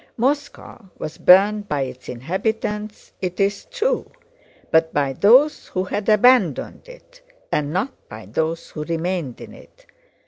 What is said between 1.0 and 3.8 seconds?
burned by its inhabitants, it is